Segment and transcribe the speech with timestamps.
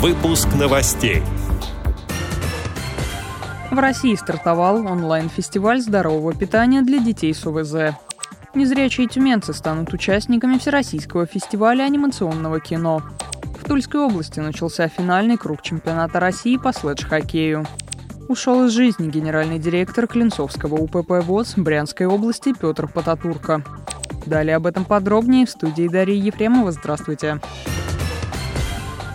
[0.00, 1.22] Выпуск новостей.
[3.70, 7.94] В России стартовал онлайн-фестиваль здорового питания для детей с ОВЗ.
[8.54, 13.02] Незрячие тюменцы станут участниками Всероссийского фестиваля анимационного кино.
[13.58, 17.66] В Тульской области начался финальный круг чемпионата России по следж-хоккею.
[18.26, 23.62] Ушел из жизни генеральный директор Клинцовского УПП ВОЗ Брянской области Петр Потатурко.
[24.24, 26.72] Далее об этом подробнее в студии Дарьи Ефремова.
[26.72, 27.38] Здравствуйте.
[27.38, 27.69] Здравствуйте.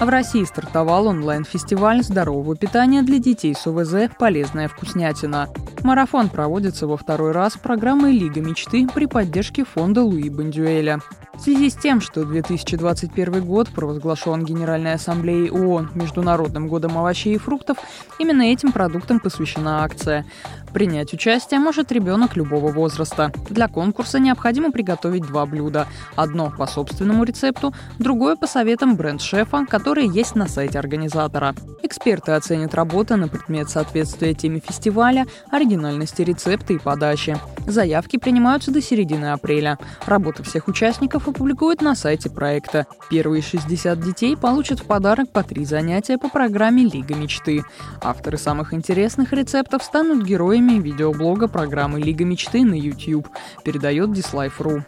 [0.00, 5.48] В России стартовал онлайн-фестиваль здорового питания для детей с ОВЗ «Полезная вкуснятина».
[5.82, 11.00] Марафон проводится во второй раз программой «Лига мечты» при поддержке фонда Луи Бандюэля.
[11.38, 17.38] В связи с тем, что 2021 год провозглашен Генеральной Ассамблеей ООН Международным годом овощей и
[17.38, 17.78] фруктов,
[18.18, 20.26] именно этим продуктам посвящена акция.
[20.74, 23.32] Принять участие может ребенок любого возраста.
[23.50, 25.86] Для конкурса необходимо приготовить два блюда.
[26.16, 31.54] Одно по собственному рецепту, другое по советам бренд-шефа, которые есть на сайте организатора.
[31.84, 37.38] Эксперты оценят работы на предмет соответствия теме фестиваля, оригинальности рецепта и подачи.
[37.68, 39.78] Заявки принимаются до середины апреля.
[40.06, 42.86] Работы всех участников опубликуют на сайте проекта.
[43.10, 47.62] Первые 60 детей получат в подарок по три занятия по программе «Лига мечты».
[48.00, 53.28] Авторы самых интересных рецептов станут героями видеоблога программы «Лига мечты» на YouTube,
[53.64, 54.82] передает Dislife.ru.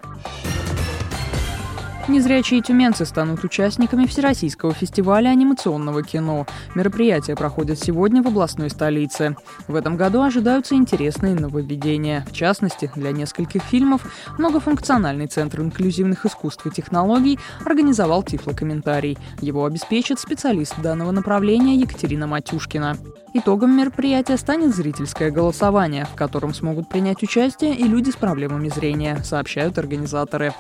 [2.11, 6.45] Незрячие тюменцы станут участниками Всероссийского фестиваля анимационного кино.
[6.75, 9.37] Мероприятие проходит сегодня в областной столице.
[9.69, 12.27] В этом году ожидаются интересные нововведения.
[12.29, 19.17] В частности, для нескольких фильмов многофункциональный центр инклюзивных искусств и технологий организовал тифлокомментарий.
[19.41, 22.97] Его обеспечит специалист данного направления Екатерина Матюшкина.
[23.35, 29.23] Итогом мероприятия станет зрительское голосование, в котором смогут принять участие и люди с проблемами зрения,
[29.23, 30.53] сообщают организаторы.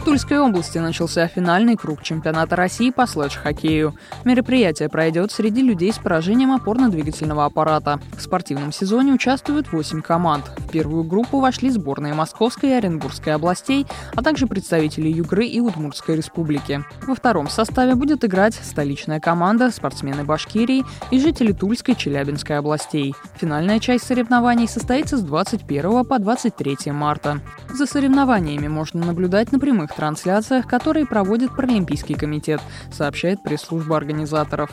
[0.00, 3.94] В Тульской области начался финальный круг чемпионата России по следж-хоккею.
[4.24, 8.00] Мероприятие пройдет среди людей с поражением опорно-двигательного аппарата.
[8.16, 10.50] В спортивном сезоне участвуют 8 команд.
[10.56, 16.16] В первую группу вошли сборные Московской и Оренбургской областей, а также представители Югры и Удмуртской
[16.16, 16.82] республики.
[17.06, 23.14] Во втором составе будет играть столичная команда, спортсмены Башкирии и жители Тульской и Челябинской областей.
[23.36, 27.40] Финальная часть соревнований состоится с 21 по 23 марта.
[27.74, 32.60] За соревнованиями можно наблюдать на прямых прямых трансляциях, которые проводит Паралимпийский комитет,
[32.92, 34.70] сообщает пресс-служба организаторов.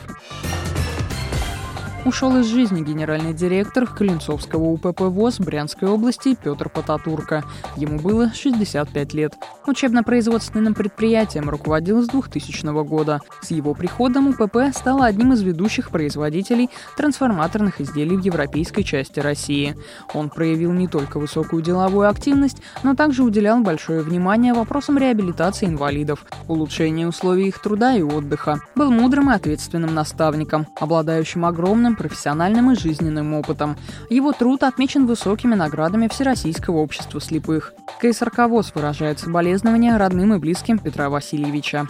[2.04, 7.44] Ушел из жизни генеральный директор Клинцовского УПП ВОЗ Брянской области Петр Потатурко.
[7.76, 9.34] Ему было 65 лет.
[9.66, 13.20] Учебно-производственным предприятием руководил с 2000 года.
[13.42, 19.76] С его приходом УПП стало одним из ведущих производителей трансформаторных изделий в европейской части России.
[20.14, 26.24] Он проявил не только высокую деловую активность, но также уделял большое внимание вопросам реабилитации инвалидов,
[26.46, 28.60] улучшения условий их труда и отдыха.
[28.76, 33.76] Был мудрым и ответственным наставником, обладающим огромным огромным профессиональным и жизненным опытом.
[34.10, 37.72] Его труд отмечен высокими наградами Всероссийского общества слепых.
[38.00, 41.86] КСРК ВОЗ выражает соболезнования родным и близким Петра Васильевича.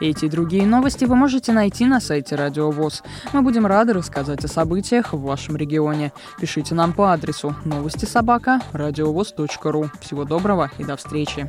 [0.00, 3.02] Эти и другие новости вы можете найти на сайте Радио ВОЗ.
[3.32, 6.12] Мы будем рады рассказать о событиях в вашем регионе.
[6.38, 9.90] Пишите нам по адресу новости собака ру.
[10.00, 11.48] Всего доброго и до встречи.